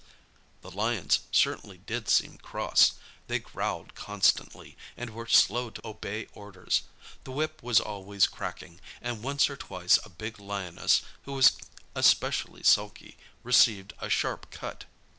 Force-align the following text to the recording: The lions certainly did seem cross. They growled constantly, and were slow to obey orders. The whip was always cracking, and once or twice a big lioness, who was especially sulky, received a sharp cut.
The 0.61 0.71
lions 0.71 1.19
certainly 1.31 1.77
did 1.77 2.09
seem 2.09 2.39
cross. 2.39 2.93
They 3.27 3.37
growled 3.37 3.93
constantly, 3.93 4.75
and 4.97 5.11
were 5.11 5.27
slow 5.27 5.69
to 5.69 5.87
obey 5.87 6.25
orders. 6.33 6.81
The 7.23 7.31
whip 7.31 7.61
was 7.61 7.79
always 7.79 8.25
cracking, 8.25 8.81
and 8.99 9.21
once 9.21 9.47
or 9.47 9.57
twice 9.57 9.99
a 10.03 10.09
big 10.09 10.39
lioness, 10.39 11.03
who 11.25 11.33
was 11.33 11.51
especially 11.93 12.63
sulky, 12.63 13.15
received 13.43 13.93
a 13.99 14.09
sharp 14.09 14.49
cut. 14.49 14.85